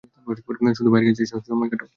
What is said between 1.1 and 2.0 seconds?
এসে সময় কাটাও।